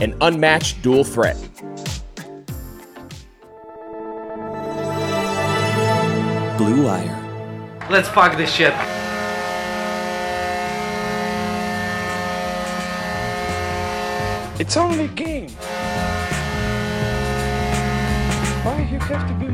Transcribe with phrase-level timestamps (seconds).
[0.00, 1.36] an unmatched dual threat.
[6.56, 7.16] Blue Wire.
[7.90, 8.74] Let's fuck this shit.
[14.60, 15.50] It's only a game.
[18.62, 19.49] Why you have to be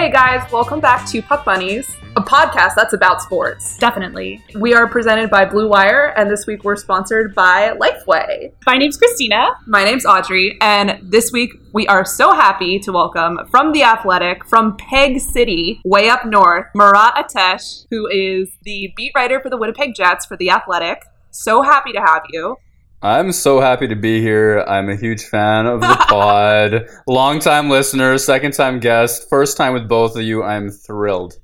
[0.00, 3.76] Hey guys, welcome back to Puck Bunnies, a podcast that's about sports.
[3.76, 4.42] Definitely.
[4.54, 8.50] We are presented by Blue Wire, and this week we're sponsored by Lifeway.
[8.64, 9.50] My name's Christina.
[9.66, 14.46] My name's Audrey, and this week we are so happy to welcome from The Athletic,
[14.46, 19.58] from Peg City, way up north, Murat Ates, who is the beat writer for the
[19.58, 21.04] Winnipeg Jets for The Athletic.
[21.30, 22.56] So happy to have you.
[23.02, 24.60] I'm so happy to be here.
[24.60, 26.86] I'm a huge fan of the pod.
[27.06, 30.42] Long time listener, second time guest, first time with both of you.
[30.42, 31.38] I'm thrilled.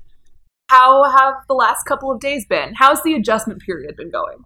[0.69, 2.73] How have the last couple of days been?
[2.75, 4.45] How's the adjustment period been going?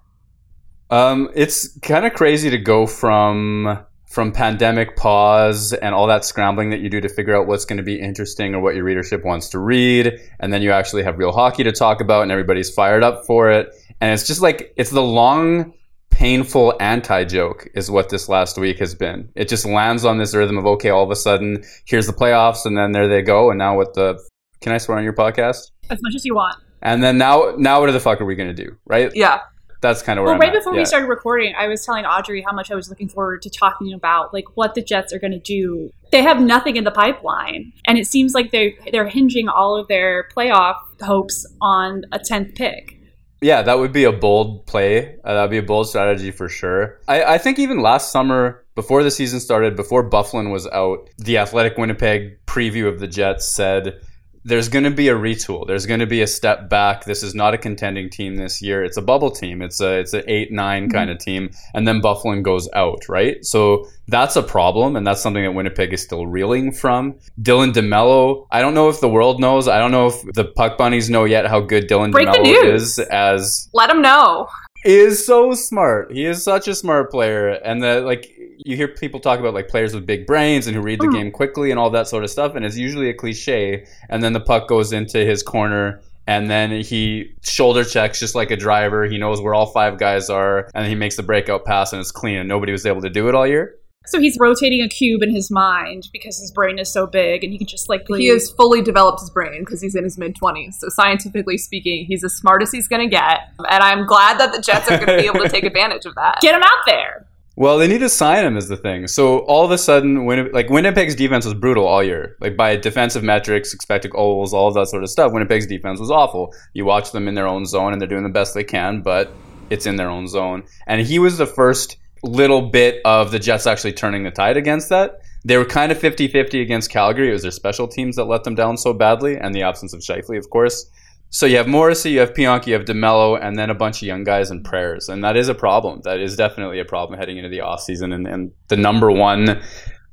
[0.90, 6.70] Um, it's kind of crazy to go from from pandemic pause and all that scrambling
[6.70, 9.26] that you do to figure out what's going to be interesting or what your readership
[9.26, 12.70] wants to read, and then you actually have real hockey to talk about, and everybody's
[12.70, 13.70] fired up for it.
[14.00, 15.74] And it's just like it's the long
[16.12, 19.30] painful anti joke is what this last week has been.
[19.36, 22.66] It just lands on this rhythm of okay, all of a sudden here's the playoffs,
[22.66, 24.22] and then there they go, and now what the
[24.62, 25.72] can I swear on your podcast?
[25.90, 26.56] As much as you want.
[26.84, 29.12] And then now, now what the fuck are we gonna do, right?
[29.16, 29.40] Yeah.
[29.82, 30.34] That's kind of where.
[30.34, 30.60] Well, I'm right at.
[30.60, 30.82] before Yeah.
[30.82, 33.94] we started recording, I was telling Audrey how much I was looking forward to talking
[33.94, 35.90] about like what the Jets are going to do.
[36.12, 39.88] They have nothing in the pipeline, and it seems like they they're hinging all of
[39.88, 43.00] their playoff hopes on a tenth pick.
[43.41, 45.18] Yeah, that would be a bold play.
[45.24, 47.00] Uh, that would be a bold strategy for sure.
[47.07, 51.40] I, I think even last summer, before the season started, before Byfuglien was out, the
[51.40, 54.00] Athletic Winnipeg preview of the Jets said
[54.44, 55.68] there's going to be a retool.
[55.68, 57.06] There's going to be a step back.
[57.06, 58.84] This is not a contending team this year.
[58.84, 59.62] It's a bubble team.
[59.62, 60.91] It's a it's an eight nine mm-hmm.
[60.91, 63.44] kind of team, and then Byfuglien goes out, right?
[63.46, 67.16] So that's a problem, and that's something that Winnipeg is still reeling from.
[67.41, 68.47] Dylan DeMelo.
[68.52, 69.68] I don't know if the world knows.
[69.68, 73.00] I don't know if the Puck Bunnies know yet how good Dylan Break DeMelo is
[73.00, 74.47] as Let them know.
[74.84, 76.12] He is so smart.
[76.12, 78.34] He is such a smart player, and the like.
[78.64, 81.14] You hear people talk about like players with big brains and who read the Hmm.
[81.14, 83.88] game quickly and all that sort of stuff, and it's usually a cliche.
[84.08, 88.52] And then the puck goes into his corner, and then he shoulder checks just like
[88.52, 89.06] a driver.
[89.06, 92.12] He knows where all five guys are, and he makes the breakout pass, and it's
[92.12, 92.38] clean.
[92.38, 93.74] And nobody was able to do it all year.
[94.06, 97.54] So he's rotating a cube in his mind because his brain is so big, and
[97.54, 100.36] he can just like He has fully developed his brain because he's in his mid
[100.36, 100.76] 20s.
[100.76, 103.52] So, scientifically speaking, he's as smart as he's going to get.
[103.59, 106.16] And I'm glad that the Jets are going to be able to take advantage of
[106.16, 106.40] that.
[106.42, 107.28] get him out there.
[107.58, 109.08] Well, they need to sign him is the thing.
[109.08, 112.38] So all of a sudden, Winnipeg, like Winnipeg's defense was brutal all year.
[112.40, 115.32] Like by defensive metrics, expected goals, all of that sort of stuff.
[115.32, 116.54] Winnipeg's defense was awful.
[116.74, 119.32] You watch them in their own zone, and they're doing the best they can, but
[119.70, 120.64] it's in their own zone.
[120.88, 124.90] And he was the first little bit of the Jets actually turning the tide against
[124.90, 125.20] that.
[125.44, 127.29] They were kind of 50-50 against Calgary.
[127.29, 130.02] It was their special teams that let them down so badly, and the absence of
[130.02, 130.90] Scheifele, of course.
[131.29, 134.08] So you have Morrissey, you have Pionk, you have DeMelo, and then a bunch of
[134.08, 135.08] young guys and prayers.
[135.09, 136.02] And that is a problem.
[136.03, 138.14] That is definitely a problem heading into the offseason.
[138.14, 139.62] And, and the number one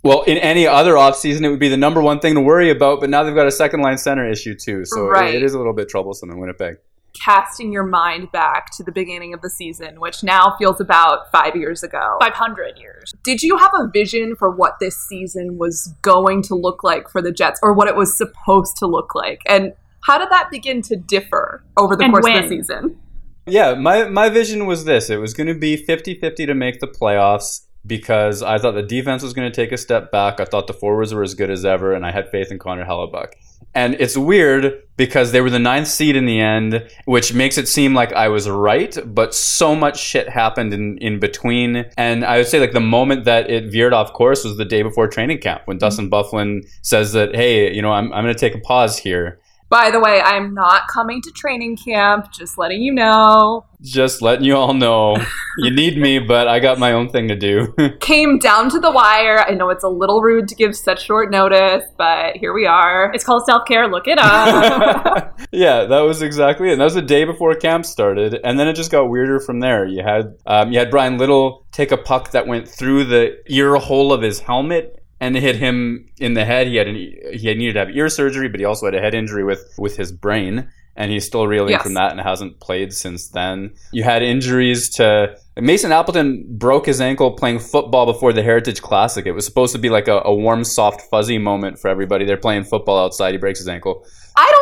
[0.05, 3.01] Well, in any other offseason, it would be the number one thing to worry about,
[3.01, 4.85] but now they've got a second line center issue too.
[4.85, 6.77] So it- it is a little bit troublesome in Winnipeg.
[7.23, 11.57] Casting your mind back to the beginning of the season, which now feels about five
[11.57, 12.17] years ago.
[12.21, 13.13] 500 years.
[13.25, 17.21] Did you have a vision for what this season was going to look like for
[17.21, 19.41] the Jets or what it was supposed to look like?
[19.47, 19.73] And
[20.03, 23.01] how did that begin to differ over the And course of the season?
[23.47, 26.81] Yeah, my, my vision was this it was going to be 50 50 to make
[26.81, 30.41] the playoffs because I thought the defense was going to take a step back.
[30.41, 32.85] I thought the forwards were as good as ever, and I had faith in Connor
[32.85, 33.33] Hellebuyck.
[33.75, 37.69] And it's weird because they were the ninth seed in the end, which makes it
[37.69, 41.89] seem like I was right, but so much shit happened in, in between.
[41.97, 44.83] And I would say, like, the moment that it veered off course was the day
[44.83, 45.87] before training camp when mm-hmm.
[45.87, 49.39] Dustin Byfuglien says that, hey, you know, I'm, I'm going to take a pause here.
[49.71, 53.67] By the way, I'm not coming to training camp, just letting you know.
[53.83, 55.17] Just letting you all know
[55.59, 57.75] you need me, but I got my own thing to do.
[58.01, 59.41] Came down to the wire.
[59.41, 63.13] I know it's a little rude to give such short notice, but here we are.
[63.13, 63.87] It's called self care.
[63.89, 65.39] Look it up.
[65.53, 66.73] yeah, that was exactly it.
[66.73, 69.61] And that was the day before camp started, and then it just got weirder from
[69.61, 69.87] there.
[69.87, 73.75] You had um, you had Bryan Little take a puck that went through the ear
[73.75, 76.67] hole of his helmet and they hit him in the head.
[76.67, 79.01] He had an, he had needed to have ear surgery, but he also had a
[79.01, 80.69] head injury with with his brain.
[81.01, 81.83] And he's still reeling Yes.
[81.85, 83.71] from that and hasn't played since then.
[83.93, 89.25] You had injuries to Mason Appleton broke his ankle playing football before the Heritage Classic.
[89.25, 92.25] It was supposed to be like a, a warm, soft, fuzzy moment for everybody.
[92.25, 93.31] They're playing football outside.
[93.31, 94.05] He breaks his ankle.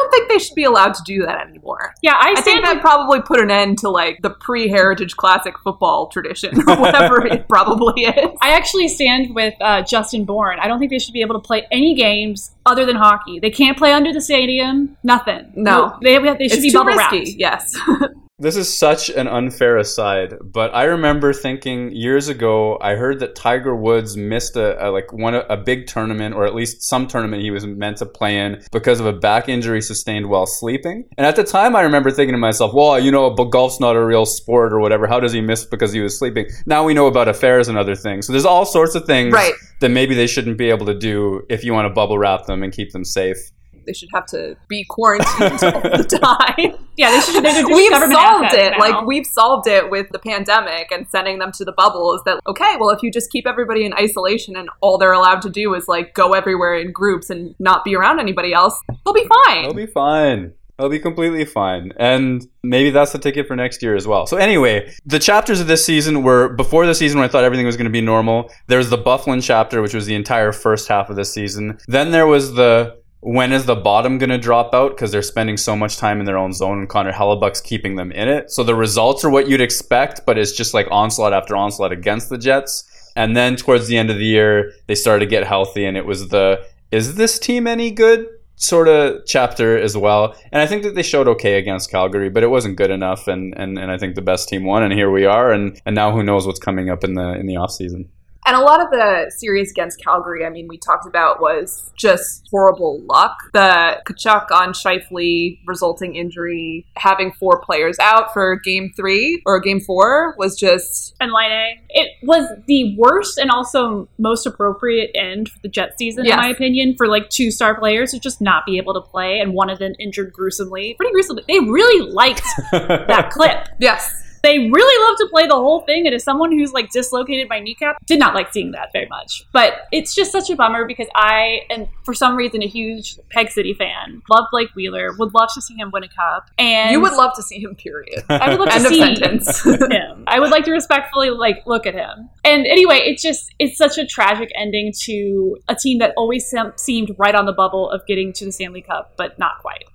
[0.06, 1.94] I don't think they should be allowed to do that anymore.
[2.02, 5.58] yeah, I I think stand that probably put an end to like the pre-heritage classic
[5.58, 8.30] football tradition or whatever it probably is.
[8.40, 10.58] I actually stand with uh, Justin Bourne.
[10.60, 13.40] I don't think they should be able to play any games other than hockey.
[13.40, 14.96] They can't play under the stadium.
[15.02, 15.52] Nothing.
[15.56, 15.98] No.
[16.02, 17.18] they, they should It's be too bubble risky.
[17.18, 17.28] wrapped.
[17.38, 17.76] Yes.
[18.38, 22.76] This is such an unfair aside, but I remember thinking years ago.
[22.82, 26.54] I heard that Tiger Woods missed a, a like one a big tournament, or at
[26.54, 30.28] least some tournament he was meant to play in because of a back injury sustained
[30.28, 31.04] while sleeping.
[31.16, 33.96] And at the time, I remember thinking to myself, "Well, you know, but golf's not
[33.96, 35.06] a real sport, or whatever.
[35.06, 37.94] How does he miss because he was sleeping?" Now we know about affairs and other
[37.94, 38.26] things.
[38.26, 39.54] So there's all sorts of things Right.
[39.80, 42.62] that maybe they shouldn't be able to do if you want to bubble wrap them
[42.62, 43.38] and keep them safe.
[43.86, 46.86] They should have to be quarantined all the time.
[46.96, 47.44] Yeah, they should.
[47.44, 48.70] They're just we've government solved it.
[48.72, 48.78] now.
[48.78, 52.22] Like we've solved it with the pandemic and sending them to the bubbles.
[52.24, 52.76] That okay?
[52.78, 55.88] Well, if you just keep everybody in isolation and all they're allowed to do is
[55.88, 59.62] like go everywhere in groups and not be around anybody else, they'll be fine.
[59.62, 60.52] They'll be fine.
[60.78, 61.92] They'll be completely fine.
[61.96, 64.26] And maybe that's the ticket for next year as well.
[64.26, 67.64] So, anyway, the chapters of this season were before the season when I thought everything
[67.64, 68.50] was going to be normal.
[68.66, 71.78] There was the Byfuglien chapter, which was the entire first half of the season.
[71.88, 75.56] Then there was the when is the bottom going to drop out because they're spending
[75.56, 78.52] so much time in their own zone and Connor Hellebuyck's keeping them in it.
[78.52, 82.28] So the results are what you'd expect, but it's just like onslaught after onslaught against
[82.28, 82.88] the Jets.
[83.16, 86.06] And then towards the end of the year, they started to get healthy, and it
[86.06, 90.36] was the is this team any good sort of chapter as well.
[90.52, 93.26] And I think that they showed okay against Calgary, but it wasn't good enough.
[93.26, 95.50] And, and, and I think the best team won, and here we are.
[95.50, 98.08] And, and now who knows what's coming up in the in the off season.
[98.46, 102.48] And a lot of the series against Calgary, I mean, we talked about was just
[102.50, 103.36] horrible luck.
[103.52, 109.80] The Tkachuk on Scheifele resulting injury, having four players out for game three or game
[109.80, 111.80] four was just and Laine.
[111.88, 116.34] It was the worst and also most appropriate end for the Jet season, Yes.
[116.34, 119.40] in my opinion, for like two star players to just not be able to play
[119.40, 120.94] and one of them injured gruesomely.
[120.94, 121.42] Pretty gruesomely.
[121.48, 123.68] They really liked that clip.
[123.80, 124.22] yes.
[124.46, 127.58] They really love to play the whole thing, and as someone who's like dislocated my
[127.58, 129.42] kneecap, did not like seeing that very much.
[129.52, 133.50] But it's just such a bummer because I am, for some reason, a huge Peg
[133.50, 134.22] City fan.
[134.30, 135.16] Love Blake Wheeler.
[135.18, 136.48] Would love to see him win a cup.
[136.60, 138.22] And You would love to see him, period.
[138.28, 139.64] I would love to see sentence.
[139.64, 140.22] him.
[140.28, 142.30] I would like to respectfully like look at him.
[142.44, 147.10] And anyway, it's just it's such a tragic ending to a team that always seemed
[147.18, 149.86] right on the bubble of getting to the Stanley Cup, but not quite.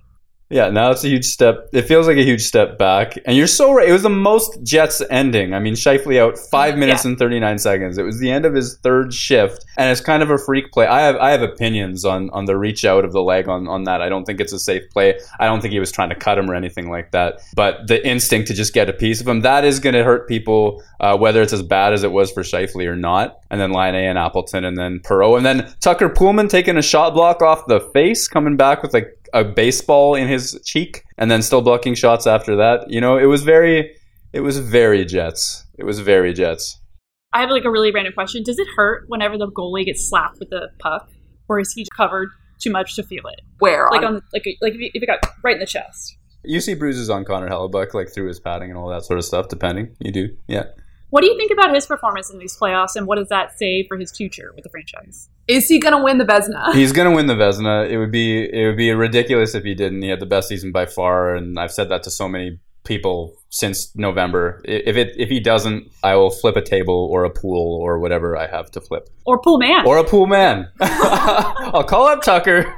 [0.52, 1.70] Yeah, now it's a huge step.
[1.72, 3.16] It feels like a huge step back.
[3.24, 3.88] And you're so right.
[3.88, 5.54] It was the most Jets ending.
[5.54, 7.96] I mean, Scheifele out five minutes and 39 seconds.
[7.96, 9.64] It was the end of his third shift.
[9.78, 10.86] And it's kind of a freak play.
[10.86, 13.84] I have I have opinions on, on the reach out of the leg on, on
[13.84, 14.02] that.
[14.02, 15.18] I don't think it's a safe play.
[15.40, 17.40] I don't think he was trying to cut him or anything like that.
[17.56, 20.28] But the instinct to just get a piece of him, that is going to hurt
[20.28, 23.38] people, uh, whether it's as bad as it was for Scheifele or not.
[23.50, 25.38] And then Laine and Appleton and then Perreault.
[25.38, 29.21] And then Tucker Poolman taking a shot block off the face, coming back with like
[29.32, 32.90] a baseball in his cheek and then still blocking shots after that.
[32.90, 33.94] You know, it was very
[34.32, 35.66] it was very Jets.
[35.78, 36.80] It was very Jets.
[37.32, 38.42] I have like a really random question.
[38.42, 41.08] Does it hurt whenever the goalie gets slapped with the puck,
[41.48, 42.28] or is he covered
[42.60, 43.40] too much to feel it?
[43.58, 43.88] Where?
[43.90, 46.16] Like on- on like like if it if it got right in the chest.
[46.44, 49.24] You see bruises on Connor Hellebuyck like through his padding and all that sort of
[49.24, 49.94] stuff, depending.
[50.00, 50.36] You do.
[50.48, 50.64] Yeah.
[51.12, 53.86] What do you think about his performance in these playoffs, and what does that say
[53.86, 55.28] for his future with the franchise?
[55.46, 56.72] Is he going to win the Vezina?
[56.72, 57.86] He's gonna win the Vezina.
[57.86, 60.00] It would be it would be ridiculous if he didn't.
[60.00, 63.36] He had the best season by far, and I've said that to so many people
[63.50, 64.62] since November.
[64.64, 68.34] If it if he doesn't, I will flip a table or a pool or whatever
[68.34, 69.86] I have to flip, Or Pool Man?
[69.86, 70.70] or a pool man.
[70.80, 72.74] I'll call up Tucker.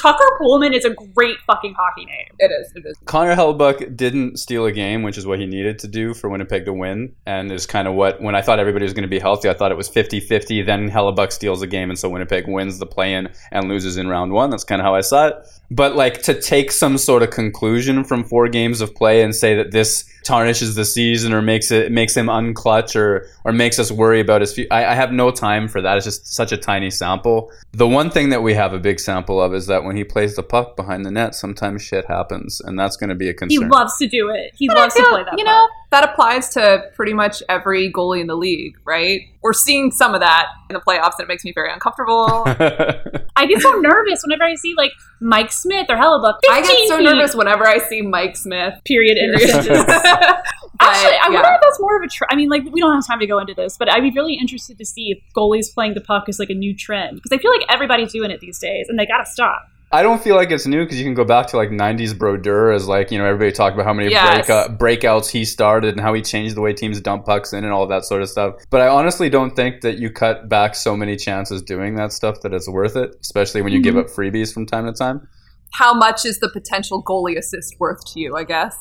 [0.00, 2.26] Tucker Poolman is a great fucking hockey name.
[2.38, 2.72] It is.
[2.74, 2.96] It is.
[3.04, 6.64] Connor Hellebuyck didn't steal a game, which is what he needed to do for Winnipeg
[6.64, 7.14] to win.
[7.26, 9.54] And is kind of what, when I thought everybody was going to be healthy, I
[9.54, 10.62] thought it was 50 50.
[10.62, 14.08] Then Hellebuyck steals a game, and so Winnipeg wins the play in and loses in
[14.08, 14.48] round one.
[14.48, 15.34] That's kind of how I saw it.
[15.70, 19.54] But like to take some sort of conclusion from four games of play and say
[19.56, 23.90] that this tarnishes the season or makes it makes him unclutch or or makes us
[23.90, 24.72] worry about his future.
[24.72, 25.96] I, I have no time for that.
[25.96, 27.50] It's just such a tiny sample.
[27.72, 30.36] The one thing that we have a big sample of is that when he plays
[30.36, 33.62] the puck behind the net, sometimes shit happens, and that's going to be a concern.
[33.62, 34.52] He loves to do it.
[34.56, 35.38] He But I loves to play that.
[35.38, 35.46] You puck.
[35.46, 39.22] know, that applies to pretty much every goalie in the league, right?
[39.42, 42.44] We're seeing some of that in the playoffs, and it makes me very uncomfortable.
[43.36, 46.40] I get so nervous whenever I see like Mike Smith or Hellebuyck.
[46.50, 48.74] I get so feet, nervous whenever I see Mike Smith.
[48.84, 49.18] Period.
[49.18, 49.32] End.
[49.32, 50.44] But,
[50.82, 51.34] Actually, I yeah.
[51.34, 52.30] wonder if that's more of a trend.
[52.32, 54.34] I mean, like, we don't have time to go into this, but I'd be really
[54.34, 57.40] interested to see if goalies playing the puck is like a new trend because I
[57.40, 59.68] feel like everybody's doing it these days, and they gotta stop.
[59.92, 62.70] I don't feel like it's new because you can go back to like '90s Brodeur
[62.70, 64.46] as like you know everybody talked about how many Yes.
[64.46, 67.72] breakout, breakouts he started and how he changed the way teams dump pucks in and
[67.72, 68.54] all that sort of stuff.
[68.70, 72.40] But I honestly don't think that you cut back so many chances doing that stuff
[72.42, 74.08] that it's worth it, especially when you give mm-hmm.
[74.08, 75.26] up freebies from time to time.
[75.72, 78.36] How much is the potential goalie assist worth to you?
[78.36, 78.76] I guess.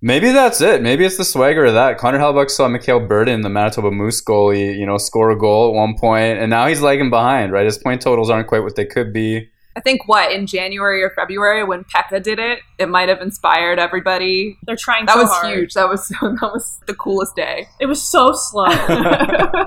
[0.00, 0.82] Maybe that's it.
[0.82, 1.98] Maybe it's the swagger of that.
[1.98, 5.74] Connor Hellebuyck saw Mikhail Berdin, the Manitoba Moose goalie, you know, score a goal at
[5.74, 7.52] one point, and now he's lagging behind.
[7.52, 9.48] Right, his point totals aren't quite what they could be.
[9.74, 13.78] I think what in January or February when Pekka did it, it might have inspired
[13.78, 14.58] everybody.
[14.64, 15.58] They're trying to That so was hard.
[15.58, 15.74] huge.
[15.74, 17.66] That was that was the coolest day.
[17.80, 18.66] It was so slow.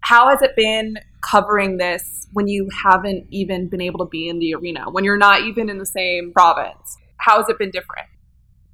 [0.00, 4.38] How has it been covering this when you haven't even been able to be in
[4.38, 6.96] the arena, when you're not even in the same province?
[7.18, 8.06] How has it been different?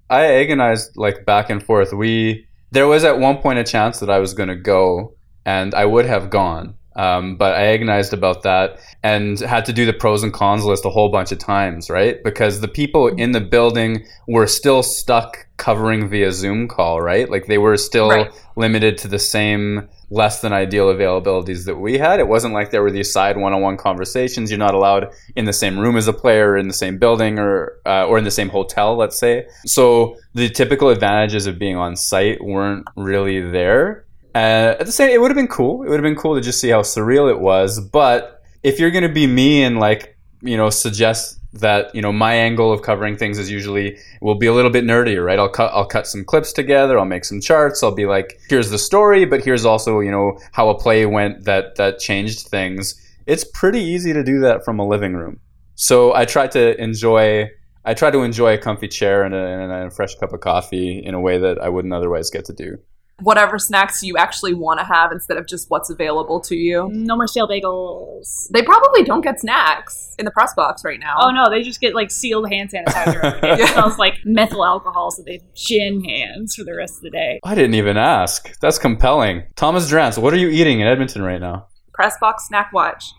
[0.08, 1.92] I agonized like back and forth.
[1.92, 5.74] We there was at one point a chance that I was going to go, and
[5.74, 9.92] I would have gone, um, but I agonized about that and had to do the
[9.92, 12.22] pros and cons list a whole bunch of times, right?
[12.22, 17.30] Because the people in the building were still stuck covering via Zoom call, right?
[17.30, 18.30] Like they were still Right.
[18.56, 22.18] limited to the same less than ideal availabilities that we had.
[22.18, 24.50] It wasn't like there were these side one-on-one conversations.
[24.50, 27.78] You're not allowed in the same room as a player, in the same building, or
[27.86, 29.46] uh, or in the same hotel, let's say.
[29.66, 34.04] So the typical advantages of being on site weren't really there.
[34.34, 35.82] Uh, at the same, it would have been cool.
[35.82, 37.80] It would have been cool to just see how surreal it was.
[37.80, 42.12] But if you're going to be me and like you know suggest that you know
[42.12, 45.38] my angle of covering things is usually will be a little bit nerdier, right?
[45.38, 46.98] I'll cut I'll cut some clips together.
[46.98, 47.82] I'll make some charts.
[47.82, 51.44] I'll be like, here's the story, but here's also you know how a play went
[51.44, 52.94] that that changed things.
[53.26, 55.40] It's pretty easy to do that from a living room.
[55.74, 57.50] So I try to enjoy.
[57.82, 61.02] I try to enjoy a comfy chair and a, and a fresh cup of coffee
[61.02, 62.76] in a way that I wouldn't otherwise get to do.
[63.22, 66.88] Whatever snacks you actually want to have instead of just what's available to you.
[66.92, 68.48] no more stale bagels.
[68.52, 71.16] They probably don't get snacks in the press box right now.
[71.20, 73.22] Oh no, they just get like sealed hand sanitizer.
[73.22, 73.50] every day.
[73.54, 73.66] It Yeah.
[73.72, 77.40] smells like methyl alcohol, so they gin hands for the rest of the day.
[77.44, 78.58] I didn't even ask.
[78.60, 79.44] That's compelling.
[79.56, 81.66] Thomas Drance, what are you eating in Edmonton right now?
[81.92, 83.12] Press box snack watch.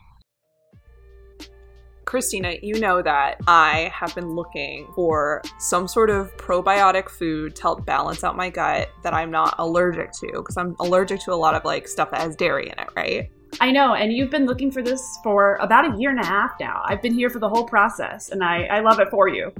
[2.06, 7.62] Christina, you know that I have been looking for some sort of probiotic food to
[7.62, 11.36] help balance out my gut that I'm not allergic to because I'm allergic to a
[11.36, 13.30] lot of like stuff that has dairy in it, right?
[13.60, 16.54] I know, and you've been looking for this for about a year and a half
[16.60, 16.82] now.
[16.86, 19.52] I've been here for the whole process, and I, I love it for you.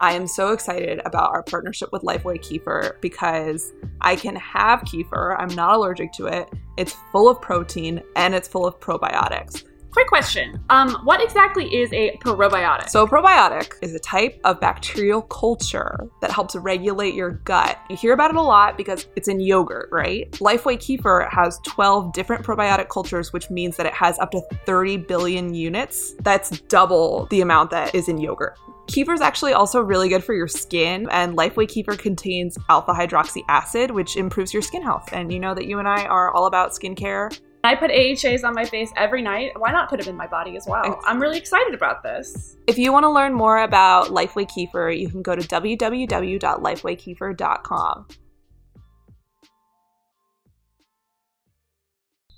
[0.00, 5.36] I am so excited about our partnership with Lifeway Kefir because I can have kefir.
[5.38, 6.50] I'm not allergic to it.
[6.76, 9.64] It's full of protein and it's full of probiotics.
[9.96, 12.90] Quick question: um, What exactly is a probiotic?
[12.90, 17.78] So, a probiotic is a type of bacterial culture that helps regulate your gut.
[17.88, 20.30] You hear about it a lot because it's in yogurt, right?
[20.32, 24.98] Lifeway Kefir has 12 different probiotic cultures, which means that it has up to 30
[24.98, 26.14] billion units.
[26.20, 28.58] That's double the amount that is in yogurt.
[28.88, 33.44] Kefir is actually also really good for your skin, and Lifeway Kefir contains alpha hydroxy
[33.48, 35.08] acid, which improves your skin health.
[35.12, 37.34] And you know that you and I are all about skincare.
[37.66, 39.52] I put AHAs on my face every night.
[39.58, 41.00] Why not put them in my body as well?
[41.04, 42.56] I'm really excited about this.
[42.66, 48.06] If you want to learn more about Lifeway Kefir, you can go to www.lifewaykefir.com.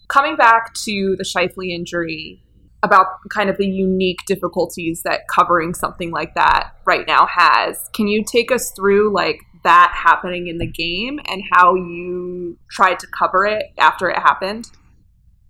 [0.08, 2.42] Coming back to the Scheifele injury,
[2.82, 7.78] about kind of the unique difficulties that covering something like that right now has.
[7.92, 12.98] Can you take us through like that happening in the game and how you tried
[13.00, 14.70] to cover it after it happened?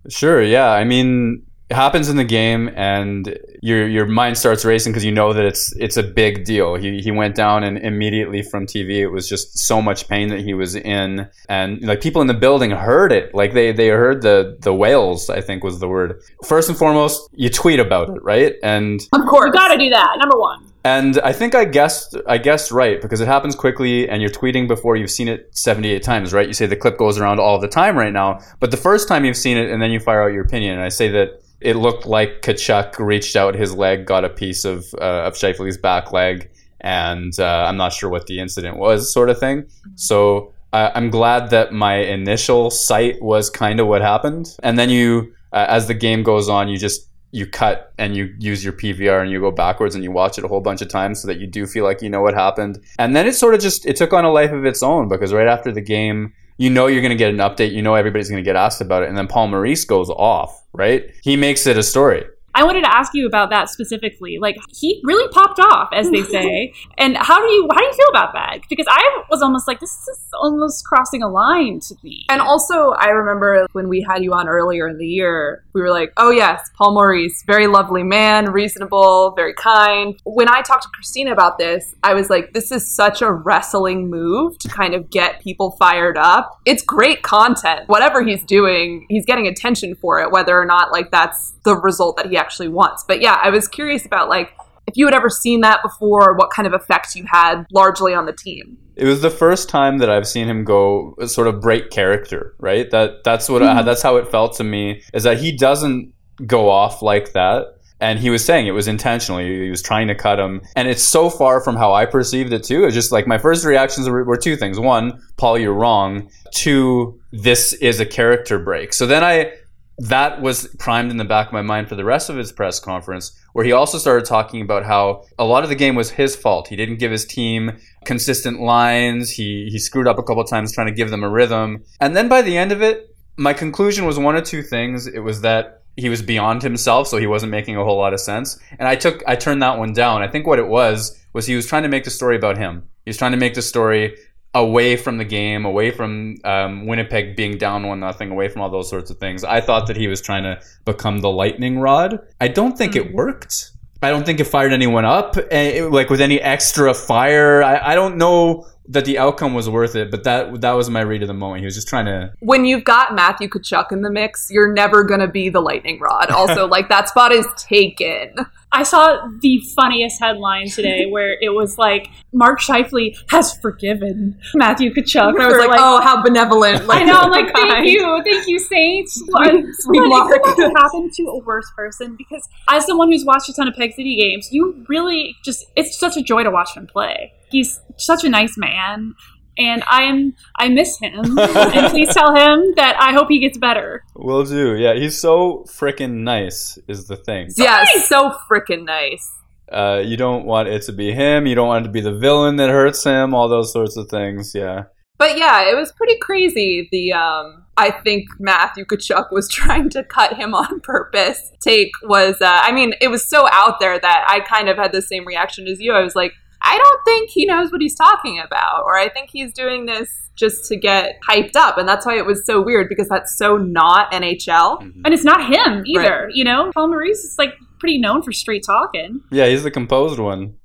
[0.07, 0.71] Sure, yeah.
[0.71, 5.11] I mean, it happens in the game and your your mind starts racing because you
[5.11, 6.75] know that it's it's a big deal.
[6.75, 10.39] He he went down and immediately from TV it was just so much pain that
[10.39, 13.35] he was in and like people in the building heard it.
[13.35, 16.21] Like they they heard the the wails, I think was the word.
[16.43, 18.55] First and foremost, you tweet about it, right?
[18.63, 19.47] And Of course.
[19.47, 20.68] You gotta do that, number one.
[20.89, 24.67] And I think I guessed I guessed right because it happens quickly and you're tweeting
[24.67, 26.47] before you've seen it 78 times, right?
[26.47, 29.23] You say the clip goes around all the time right now, but the first time
[29.23, 31.75] you've seen it and then you fire out your opinion and I say that it
[31.75, 36.11] looked like Tkachuk reached out his leg, got a piece of uh, of Scheifele's back
[36.11, 36.49] leg,
[36.81, 39.67] and uh, I'm not sure what the incident was, sort of thing.
[39.95, 44.89] So uh, I'm glad that my initial sight was kind of what happened, and then
[44.89, 48.73] you, uh, as the game goes on, you just you cut and you use your
[48.73, 51.27] PVR and you go backwards and you watch it a whole bunch of times so
[51.27, 52.81] that you do feel like you know what happened.
[52.97, 55.33] And then it sort of just it took on a life of its own because
[55.33, 58.29] right after the game, you know you're going to get an update, you know everybody's
[58.29, 61.13] going to get asked about it and then Paul Maurice goes off, right?
[61.23, 62.25] He makes it a story.
[62.59, 64.37] I wanted to ask you about that specifically.
[64.37, 66.73] Like he really popped off, as they say.
[66.97, 68.59] and how do you how do you feel about that?
[68.69, 72.25] Because I was almost like this is almost crossing a line to me.
[72.27, 75.89] And also, I remember when we had you on earlier in the year, we were
[75.89, 80.19] like, oh, yes, Paul Maurice, very lovely man, reasonable, very kind.
[80.25, 84.09] When I talked to Christina about this, I was like, this is such a wrestling
[84.09, 86.59] move to kind of get people fired up.
[86.65, 87.87] It's great content.
[87.87, 92.17] Whatever he's doing, he's getting attention for it, whether or not like that's the result
[92.17, 93.03] that he actually wants.
[93.07, 94.51] But yeah, I was curious about like,
[94.87, 98.25] if you had ever seen that before, what kind of effect you had largely on
[98.25, 98.77] the team.
[98.95, 102.89] It was the first time that I've seen him go sort of break character, right?
[102.91, 106.13] That that's what I, that's how it felt to me is that he doesn't
[106.45, 107.75] go off like that.
[108.01, 109.41] And he was saying it was intentional.
[109.41, 110.61] He he was trying to cut him.
[110.75, 112.85] And it's so far from how I perceived it, too.
[112.85, 114.79] It's just like my first reactions were, were two things.
[114.79, 116.29] One, Paul, you're wrong.
[116.53, 118.93] Two, this is a character break.
[118.93, 119.51] So then I,
[119.99, 122.79] that was primed in the back of my mind for the rest of his press
[122.79, 126.35] conference, where he also started talking about how a lot of the game was his
[126.35, 126.69] fault.
[126.69, 129.31] He didn't give his team consistent lines.
[129.31, 131.83] He he screwed up a couple times trying to give them a rhythm.
[131.99, 135.05] And then by the end of it, my conclusion was one of two things.
[135.05, 138.21] It was that he was beyond himself, so he wasn't making a whole lot of
[138.21, 138.57] sense.
[138.77, 140.21] And I took I turned that one down.
[140.21, 142.83] I think what it was was he was trying to make the story about him.
[143.05, 144.15] He was trying to make the story
[144.53, 148.69] away from the game, away from um, Winnipeg being down one nothing, away from all
[148.69, 149.43] those sorts of things.
[149.43, 152.19] I thought that he was trying to become the lightning rod.
[152.41, 153.71] I don't think it worked.
[154.01, 157.61] I don't think it fired anyone up, eh, like with any extra fire.
[157.61, 161.01] I, I don't know that the outcome was worth it, but that that was my
[161.01, 161.59] read of the moment.
[161.59, 162.33] He was just trying to.
[162.39, 165.99] when you've got Matthew Tkachuk in the mix, you're never going to be the lightning
[165.99, 166.29] rod.
[166.39, 168.33] Also, like that spot is taken.
[168.71, 174.93] I saw the funniest headline today where it was like Mark Scheifele has forgiven Matthew
[174.93, 175.29] Tkachuk.
[175.33, 176.85] And I was for, like, oh, how benevolent.
[176.89, 177.71] I know, I'm like, kind.
[177.71, 179.15] thank you, thank you, Saints.
[179.15, 180.31] Sweet- But sweet Mark.
[180.35, 183.93] It happen to a worse person because, as someone who's watched a ton of Peg
[183.93, 187.33] City games, you really just—it's such a joy to watch him play.
[187.49, 189.13] He's such a nice man,
[189.57, 191.37] and I'm I miss him.
[191.39, 194.03] and please tell him that I hope he gets better.
[194.15, 194.75] Will do.
[194.75, 196.77] Yeah, he's so freaking nice.
[196.87, 197.49] Is the thing.
[197.57, 199.29] Yeah, so freaking nice.
[199.71, 201.45] Uh, you don't want it to be him.
[201.45, 203.33] You don't want it to be the villain that hurts him.
[203.33, 204.53] All those sorts of things.
[204.55, 204.85] Yeah.
[205.19, 206.87] But yeah, it was pretty crazy.
[206.91, 211.51] The um, I think Matthew Tkachuk was trying to cut him on purpose.
[211.61, 214.93] Take was, uh, I mean, it was so out there that I kind of had
[214.93, 215.93] the same reaction as you.
[215.93, 219.29] I was like, I don't think he knows what he's talking about, or I think
[219.31, 222.87] he's doing this just to get hyped up, and that's why it was so weird
[222.89, 224.81] because that's so not NHL.
[224.81, 225.01] Mm-hmm.
[225.05, 226.29] And it's not him either.
[226.33, 229.21] You know, Paul Maurice is like pretty known for straight talking.
[229.31, 230.58] Yeah, he's the composed one.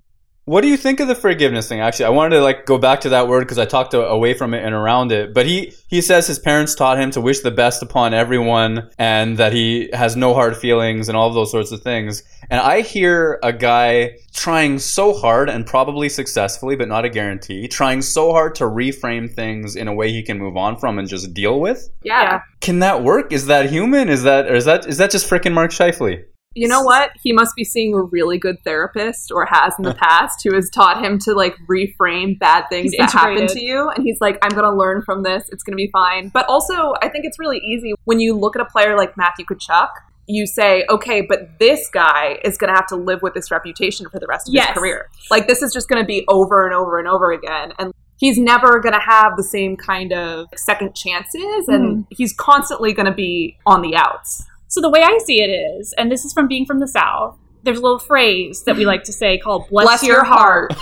[0.46, 1.80] What do you think of the forgiveness thing?
[1.80, 4.34] Actually, I wanted to like go back to that word because I talked a- away
[4.34, 5.32] from it and around it.
[5.32, 9.38] But he he says his parents taught him to wish the best upon everyone, and
[9.38, 12.22] that he has no hard feelings and all of those sorts of things.
[12.50, 17.66] And I hear a guy trying so hard and probably successfully, but not a guarantee,
[17.66, 21.08] trying so hard to reframe things in a way he can move on from and
[21.08, 21.88] just deal with.
[22.02, 22.42] Yeah.
[22.60, 23.32] Can that work?
[23.32, 24.10] Is that human?
[24.10, 26.24] Is that or is that is that just freaking Mark Scheifele?
[26.54, 27.10] You know what?
[27.22, 29.94] He must be seeing a really good therapist or has in the uh.
[29.94, 33.90] past who has taught him to like reframe bad things He's that happen to you.
[33.90, 35.48] And he's like, I'm going to learn from this.
[35.50, 36.28] It's going to be fine.
[36.28, 39.44] But also, I think it's really easy when you look at a player like Matthew
[39.46, 39.88] Tkachuk.
[40.26, 44.08] You say, okay, but this guy is going to have to live with this reputation
[44.08, 44.68] for the rest of Yes.
[44.68, 45.10] his career.
[45.30, 47.74] Like, this is just going to be over and over and over again.
[47.78, 51.68] And he's never going to have the same kind of second chances.
[51.68, 52.00] And mm-hmm.
[52.08, 54.46] he's constantly going to be on the outs.
[54.74, 57.38] So the way I see it is, and this is from being from the South,
[57.62, 60.74] there's a little phrase that we like to say called bless, Bless your heart.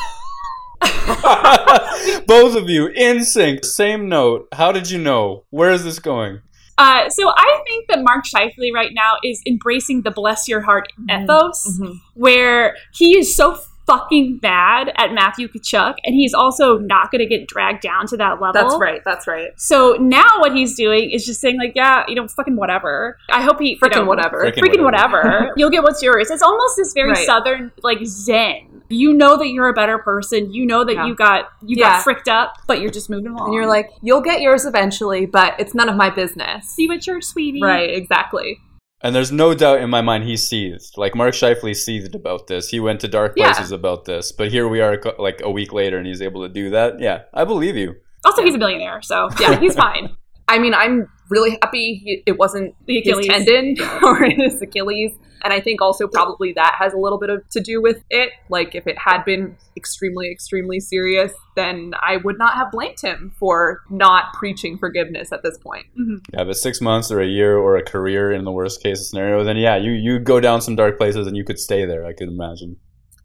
[2.26, 4.48] Both of you in sync, same note.
[4.52, 5.44] How did you know?
[5.50, 6.40] Where is this going?
[6.78, 10.90] Uh, so I think that Mark Scheifele right now is embracing the bless your heart
[11.10, 11.78] ethos,
[12.14, 17.26] where he is so fucking bad at Matthew Tkachuk, and he's also not going to
[17.26, 18.52] get dragged down to that level.
[18.52, 19.02] That's right.
[19.04, 19.50] That's right.
[19.56, 23.18] So now what he's doing is just saying like, yeah, you know, fucking whatever.
[23.30, 24.44] I hope he Frickin' you know, whatever.
[24.44, 25.18] Frickin' freaking whatever.
[25.22, 25.52] whatever.
[25.56, 26.30] You'll get what's yours.
[26.30, 27.26] It's almost this very Right.
[27.26, 28.82] southern like zen.
[28.88, 30.52] You know that you're a better person.
[30.52, 31.06] You know that Yeah.
[31.06, 31.96] you got you Yeah.
[31.96, 33.46] got fricked up, but you're just moving along.
[33.46, 36.66] And you're like, you'll get yours eventually, but it's none of my business.
[36.68, 37.60] see what you're, sweetie.
[37.62, 38.60] Right, exactly.
[39.04, 40.96] And there's no doubt in my mind he seethed.
[40.96, 42.68] Like Mark Scheifele seethed about this.
[42.68, 43.52] He went to dark Yeah.
[43.52, 44.30] places about this.
[44.32, 47.00] But here we are, like a week later, and he's able to do that.
[47.00, 47.96] Yeah, I believe you.
[48.24, 50.16] Also, he's a billionaire, so yeah, he's fine.
[50.48, 53.46] I mean, I'm really happy it wasn't The his Achilles.
[53.46, 55.12] tendon or his Achilles.
[55.44, 58.30] And I think also probably that has a little bit of to do with it.
[58.48, 63.32] Like if it had been extremely, extremely serious, then I would not have blamed him
[63.40, 65.86] for not preaching forgiveness at this point.
[65.98, 66.16] Mm-hmm.
[66.32, 69.42] Yeah, but six months or a year or a career in the worst case scenario,
[69.42, 72.04] then yeah, you you go down some dark places and you could stay there.
[72.06, 72.76] I could imagine.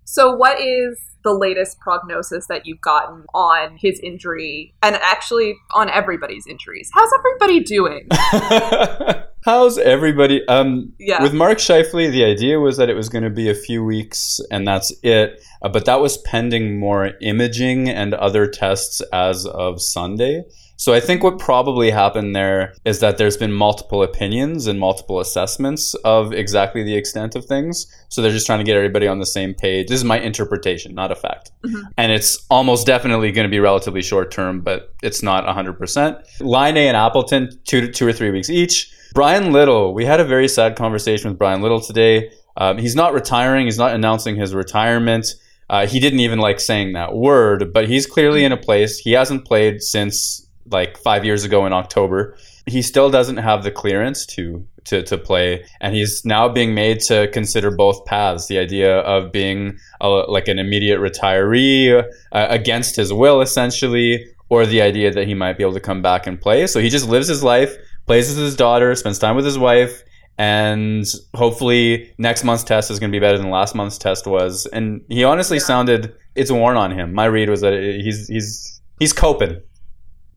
[0.10, 5.90] So what is the latest prognosis that you've gotten on his injury and actually on
[5.90, 6.90] everybody's injuries?
[6.94, 8.08] How's everybody doing?
[9.44, 10.48] How's everybody?
[10.48, 11.22] Um, Yeah.
[11.22, 14.40] With Mark Scheifele, the idea was that it was going to be a few weeks
[14.50, 15.44] and that's it.
[15.62, 20.46] Uh, but that was pending more imaging and other tests as of Sunday.
[20.80, 25.20] So I think what probably happened there is that there's been multiple opinions and multiple
[25.20, 27.88] assessments of exactly the extent of things.
[28.10, 29.88] So they're just trying to get everybody on the same page.
[29.88, 31.52] This is my interpretation, not a fact.
[31.98, 36.24] And it's almost definitely going to be relatively short term, but it's not 100%.
[36.42, 38.94] Laine and Appleton, two, two or three weeks each.
[39.16, 42.32] Bryan Little, we had a very sad conversation with Bryan Little today.
[42.56, 43.66] Um, he's not retiring.
[43.66, 45.26] He's not announcing his retirement.
[45.70, 49.00] Uh, he didn't even like saying that word, but he's clearly in a place.
[49.00, 52.36] He hasn't played since like five years ago in October.
[52.66, 57.00] He still doesn't have the clearance to to to play, and he's now being made
[57.02, 58.48] to consider both paths.
[58.48, 64.66] The idea of being a, like an immediate retiree uh, against his will, essentially, or
[64.66, 66.68] the idea that he might be able to come back and play.
[66.68, 67.76] So he just lives his life,
[68.06, 70.04] plays with his daughter, spends time with his wife,
[70.38, 74.66] and hopefully next month's test is going to be better than last month's test was.
[74.68, 77.14] And he honestly sounded it's worn on him.
[77.14, 79.60] My read was that he's he's he's coping.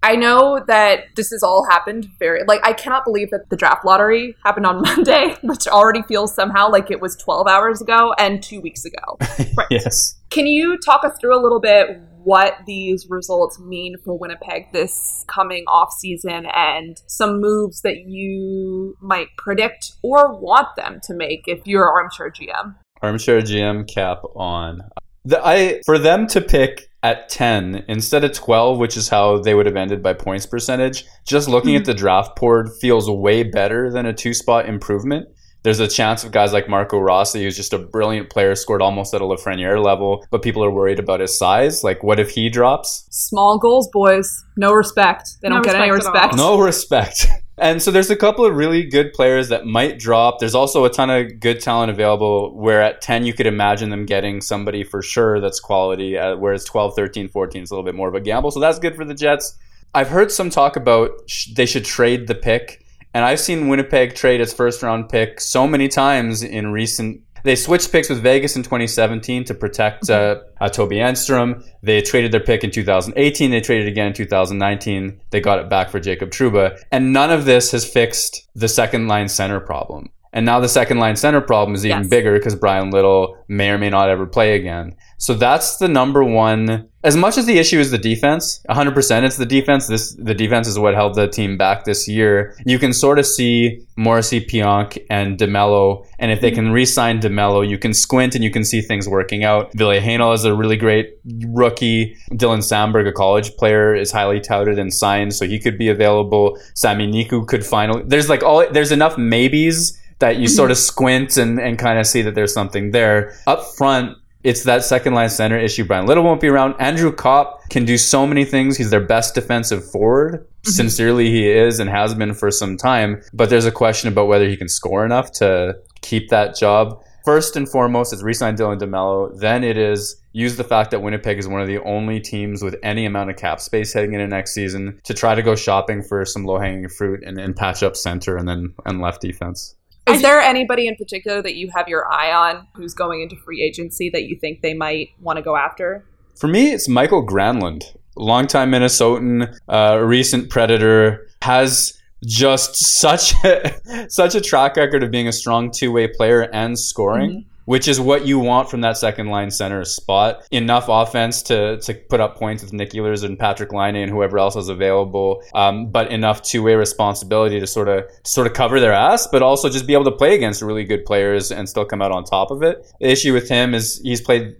[0.03, 3.85] I know that this has all happened very like I cannot believe that the draft
[3.85, 8.43] lottery happened on Monday, which already feels somehow like it was 12 hours ago and
[8.43, 9.19] 2 weeks ago.
[9.57, 9.67] Right.
[9.71, 10.15] Yes.
[10.31, 15.25] Can you talk us through a little bit what these results mean for Winnipeg this
[15.29, 21.45] coming off season and some moves that you might predict or want them to make
[21.47, 22.77] if you're armchair GM?
[23.03, 24.83] Armchair GM cap on.
[25.25, 29.55] The, I for them to pick at 10 instead of 12, which is how they
[29.55, 31.87] would have ended by points percentage, just looking at mm-hmm.
[31.87, 35.29] the draft board feels way better than a two spot improvement.
[35.63, 39.13] There's a chance of guys like Marco Rossi, who's just a brilliant player, scored almost
[39.13, 41.85] at a Lafreniere level, but people are worried about his size.
[41.85, 43.07] Like, what if he drops?
[43.11, 44.27] Small goals, boys.
[44.57, 45.29] No respect.
[45.43, 46.37] They No don't get any respect at respect.
[46.39, 47.27] No respect.
[47.61, 50.39] And so there's a couple of really good players that might drop.
[50.39, 54.07] There's also a ton of good talent available where at 10 you could imagine them
[54.07, 57.95] getting somebody for sure that's quality, uh, whereas 12, 13, 14 is a little bit
[57.95, 58.51] more of a gamble.
[58.51, 59.59] So that's good for the Jets.
[59.95, 62.83] I've heard some talk about sh- they should trade the pick.
[63.13, 67.21] And I've seen Winnipeg trade its first round pick so many times in recent.
[67.45, 71.65] They switched picks with Vegas in 2017 to protect uh, uh, Toby Enstrom.
[71.83, 73.51] They traded their pick in 2018.
[73.51, 75.21] They traded again in 2019.
[75.31, 76.81] They got it back for Jacob Trouba.
[76.91, 80.11] And none of this has fixed the second line center problem.
[80.33, 82.09] And now the second line center problem is even Yes.
[82.09, 84.95] bigger because Bryan Little may or may not ever play again.
[85.19, 86.87] So that's the number one.
[87.03, 89.87] As much as the issue is the defense, 100% it's the defense.
[89.87, 92.55] This the defense is what held the team back this year.
[92.65, 96.07] You can sort of see Morrissey, Pionk, and DeMelo.
[96.19, 96.75] And if they can mm-hmm.
[96.75, 99.73] re-sign DeMelo, you can squint and you can see things working out.
[99.75, 101.15] Ville Heinola is a really great
[101.49, 102.17] rookie.
[102.33, 106.59] Dylan Samberg, a college player, is highly touted and signed, so he could be available.
[106.75, 108.03] Sami Niku could finally.
[108.07, 108.67] There's like all.
[108.71, 112.55] There's enough maybes that you sort of squint and, and kind of see that there's
[112.55, 113.35] something there.
[113.47, 115.85] Up front, it's that second line center issue.
[115.85, 116.75] Bryan Little won't be around.
[116.79, 118.77] Andrew Copp can do so many things.
[118.77, 120.47] He's their best defensive forward.
[120.47, 120.71] Mm-hmm.
[120.71, 123.23] Sincerely, he is and has been for some time.
[123.35, 127.03] But there's a question about whether he can score enough to keep that job.
[127.25, 129.39] First and foremost, it's re-sign Dylan DeMelo.
[129.39, 132.77] Then it is use the fact that Winnipeg is one of the only teams with
[132.83, 136.25] any amount of cap space heading into next season to try to go shopping for
[136.25, 139.77] some low-hanging fruit and, and patch up center and then and left defense.
[140.09, 143.63] Is there anybody in particular that you have your eye on who's going into free
[143.63, 146.05] agency that you think they might want to go after?
[146.37, 154.35] For me, it's Michael Granlund, longtime Minnesotan, uh, recent Predator, has just such a, such
[154.35, 157.31] a track record of being a strong two way player and scoring.
[157.31, 157.45] Mhm.
[157.65, 160.43] Which is what you want from that second line center spot.
[160.51, 164.39] Enough offense to, to put up points with Nick Ehlers and Patrik Laine and whoever
[164.39, 168.81] else is available, um, but enough two way responsibility to sort of sort of cover
[168.81, 171.85] their ass, but also just be able to play against really good players and still
[171.85, 172.87] come out on top of it.
[173.01, 174.57] The issue with him is he's played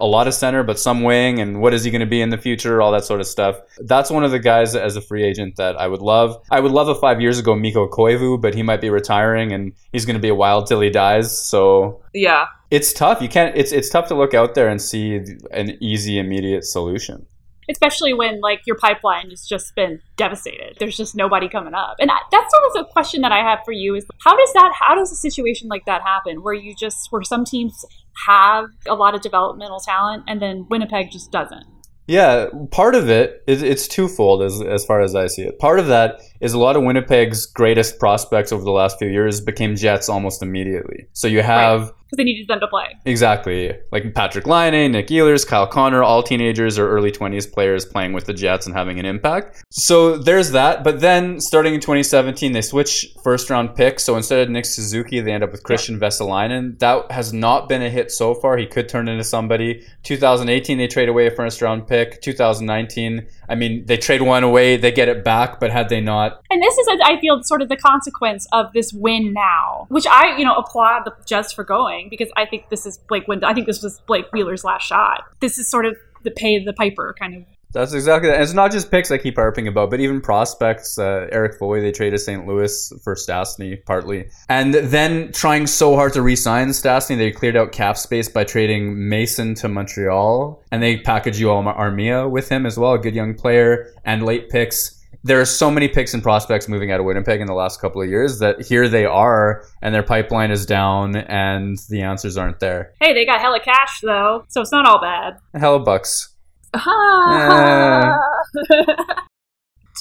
[0.00, 2.30] a lot of center, but some wing, and what is he going to be in
[2.30, 2.80] the future?
[2.80, 3.56] All that sort of stuff.
[3.78, 6.40] That's one of the guys as a free agent that I would love.
[6.50, 9.72] I would love a five years ago Mikko Koivu, but he might be retiring and
[9.92, 11.36] he's going to be a wild till he dies.
[11.36, 12.46] So Yeah.
[12.70, 13.22] it's tough.
[13.22, 13.56] You can't.
[13.56, 15.20] It's it's tough to look out there and see
[15.50, 17.26] an easy, immediate solution.
[17.70, 20.76] especially when like your pipeline has just been devastated.
[20.78, 23.60] There's just nobody coming up, and I, that's sort of the question that I have
[23.64, 24.72] for you: is how does that?
[24.78, 27.84] How does a situation like that happen, where you just where some teams
[28.26, 31.64] have a lot of developmental talent and then Winnipeg just doesn't?
[32.08, 35.58] Yeah, part of it is it's twofold as as far as I see it.
[35.60, 39.40] Part of that is a lot of Winnipeg's greatest prospects over the last few years
[39.40, 41.06] became Jets almost immediately.
[41.14, 42.88] So you have Because they needed them to play.
[43.06, 48.12] exactly like Patrik Laine, Nick Ehlers, Kyle Connor, all teenagers or early twenties players playing
[48.12, 49.62] with the Jets and having an impact.
[49.70, 50.82] So there's that.
[50.84, 54.02] But then starting in 2017, they switch first round picks.
[54.02, 56.78] So instead of Nick Suzuki, they end up with Kristian Vesalainen.
[56.80, 58.56] That has not been a hit so far.
[58.56, 59.86] He could turn into somebody.
[60.02, 62.20] 2018, they trade away a first round pick.
[62.20, 65.60] 2019, I mean, they trade one away, they get it back.
[65.60, 68.92] But had they not And this is, I feel, sort of the consequence of this
[68.92, 72.86] win now, which I, you know, applaud the Jets for going because I think this
[72.86, 73.44] is Blake Win.
[73.44, 75.24] I think this was Blake Wheeler's last shot.
[75.40, 77.44] This is sort of the pay the piper kind of.
[77.72, 78.42] That's exactly that.
[78.42, 80.98] It's not just picks I keep harping about, but even prospects.
[80.98, 82.46] Uh, Erik Foley, they traded St.
[82.46, 84.28] Louis for Stastny, partly.
[84.50, 88.44] And then trying so hard to re sign Stastny, they cleared out cap space by
[88.44, 90.62] trading Mason to Montreal.
[90.70, 94.50] And they packaged Joel Armia with him as well, a good young player, and late
[94.50, 95.01] picks.
[95.24, 98.02] There are so many picks and prospects moving out of Winnipeg in the last couple
[98.02, 102.58] of years that here they are, and their pipeline is down, and the answers aren't
[102.58, 102.92] there.
[103.00, 105.34] Hey, they got hella cash though, so it's not all bad.
[105.54, 106.34] Hella bucks.
[106.74, 106.80] to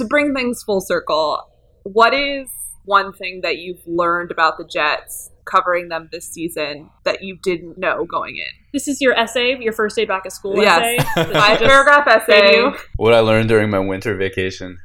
[0.10, 1.40] bring things full circle,
[1.84, 2.48] what is
[2.86, 7.78] one thing that you've learned about the Jets covering them this season that you didn't
[7.78, 8.46] know going in?
[8.74, 11.04] This is your essay, your first day back at school Yes.
[11.16, 11.24] essay.
[11.34, 12.64] Five paragraph essay.
[12.96, 14.78] what I learned during my winter vacation.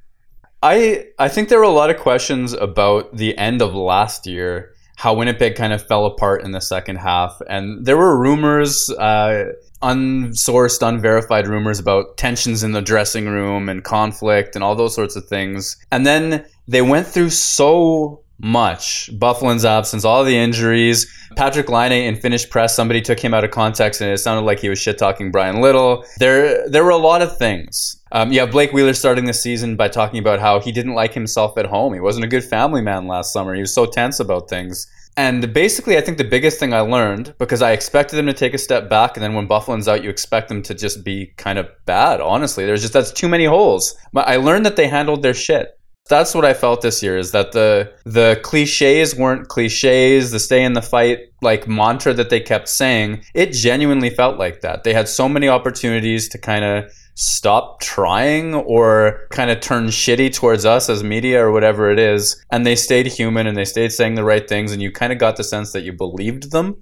[0.67, 4.75] I I think there were a lot of questions about the end of last year,
[4.97, 9.53] how Winnipeg kind of fell apart in the second half, and there were rumors, uh,
[9.81, 15.15] unsourced, unverified rumors about tensions in the dressing room and conflict and all those sorts
[15.15, 15.77] of things.
[15.93, 19.09] And then they went through so much.
[19.19, 21.07] Byfuglien's absence, all the injuries.
[21.37, 24.59] Patrik Laine in Finnish press, somebody took him out of context and it sounded like
[24.59, 26.05] he was shit talking Bryan Little.
[26.19, 27.96] There, there were a lot of things.
[28.13, 31.59] Um, have Blake Wheeler starting the season by talking about how he didn't like himself
[31.59, 31.93] at home.
[31.93, 33.55] He wasn't a good family man last summer.
[33.55, 34.87] He was so tense about things.
[35.17, 38.53] And basically, I think the biggest thing I learned, because I expected them to take
[38.53, 41.59] a step back, and then when Byfuglien's out, you expect them to just be kind
[41.59, 42.67] of bad, honestly.
[42.67, 43.97] There's just, that's too many holes.
[44.13, 45.79] But I learned that they handled their shit.
[46.09, 50.63] That's what I felt this year is that the the cliches weren't cliches, the stay
[50.63, 54.85] in the fight like mantra that they kept saying, it genuinely felt like that.
[54.85, 60.35] They had so many opportunities to kind of stop trying or kind of turn shitty
[60.35, 63.91] towards us as media or whatever it is, and they stayed human and they stayed
[63.91, 66.77] saying the right things and you kind of got the sense that you believed them.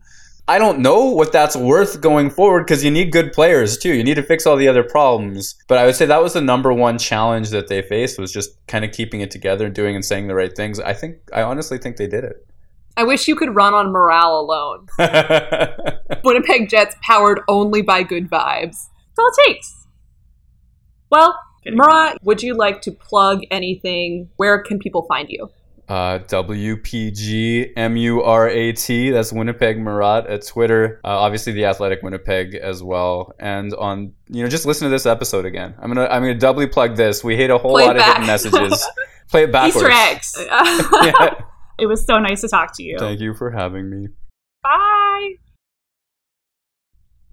[0.47, 3.95] I don't know what that's worth going forward because you need good players too.
[3.95, 5.55] You need to fix all the other problems.
[5.69, 8.51] But I would say that was the number one challenge that they faced was just
[8.67, 10.79] kind of keeping it together and doing and saying the right things.
[10.81, 12.47] I think I honestly think they did it.
[12.97, 14.87] I wish you could run on morale alone.
[16.25, 18.89] Winnipeg Jets powered only by good vibes.
[19.17, 19.84] That's all it takes.
[21.15, 24.29] Well, Murat, would you like to plug anything?
[24.37, 25.51] Where can people find you?
[25.89, 29.11] uh, WPG M U R A T.
[29.11, 31.01] That's Winnipeg Murat at Twitter.
[31.05, 33.35] Uh, obviously, the Athletic Winnipeg as well.
[33.39, 35.75] And on you know, just listen to this episode again.
[35.79, 37.23] I'm gonna I'm gonna doubly plug this.
[37.23, 38.87] We hate a whole Play lot of hidden messages.
[39.31, 39.77] Play it backwards.
[39.77, 40.37] Easter eggs.
[41.03, 41.35] yeah.
[41.79, 42.99] it was so nice to talk to you.
[42.99, 44.09] Thank you for having me.
[44.63, 45.35] Bye.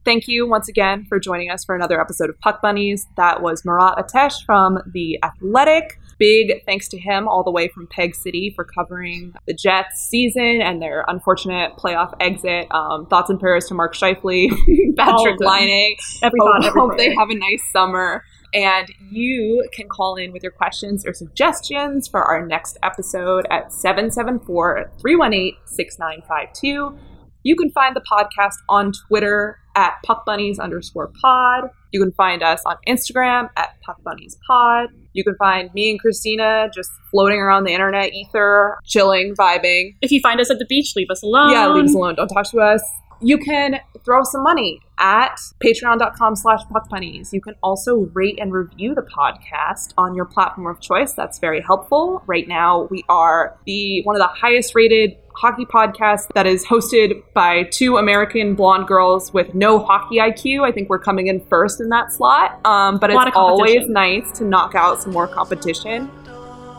[0.03, 3.05] Thank you once again for joining us for another episode of Puck Bunnies.
[3.17, 5.99] That was Murat Ates from The Athletic.
[6.17, 10.59] Big thanks to him all the way from Peg City for covering the Jets season
[10.61, 12.67] and their unfortunate playoff exit.
[12.71, 14.49] Um, thoughts and prayers to Mark Scheifele,
[14.97, 15.39] Patrick.
[15.39, 15.95] Lining.
[16.23, 18.23] Every Hope, thought, every hope they have a nice summer.
[18.53, 23.71] And you can call in with your questions or suggestions for our next episode at
[23.71, 27.10] 774 318 6952.
[27.43, 31.69] You can find the podcast on Twitter at puckbunnies underscore pod.
[31.91, 34.87] You can find us on Instagram at puckbunniespod.
[35.13, 39.95] You can find me and Christina just floating around the internet ether, chilling, vibing.
[40.01, 41.51] If you find us at the beach, leave us alone.
[41.51, 42.15] Yeah, leave us alone.
[42.15, 42.83] Don't talk to us.
[43.23, 47.31] You can throw some money at patreon.com slash puckbunnies.
[47.31, 51.13] You can also rate and review the podcast on your platform of choice.
[51.13, 52.23] That's very helpful.
[52.25, 57.23] Right now, we are the one of the highest rated hockey podcast that is hosted
[57.33, 60.63] by two American blonde girls with no hockey IQ.
[60.63, 62.63] I think we're coming in first in that slot.
[62.63, 66.11] Um, but it's always nice to knock out some more competition.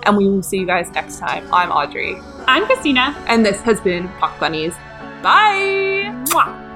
[0.04, 1.52] And we will see you guys next time.
[1.52, 2.14] I'm Audrey.
[2.46, 3.16] I'm Christina.
[3.26, 4.74] And this has been Puck Bunnies.
[5.22, 6.12] Bye!
[6.26, 6.71] Mwah.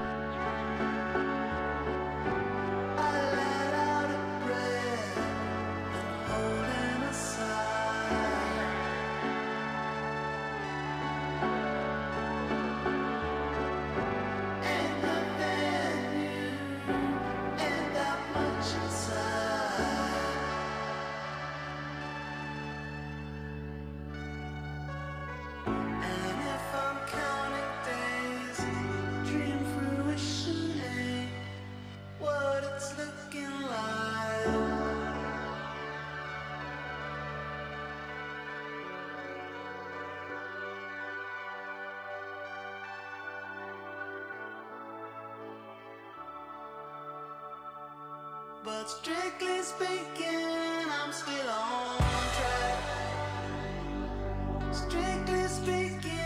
[48.67, 51.97] But strictly speaking, I'm still on
[52.35, 52.79] track.
[54.73, 56.16] Strictly speaking,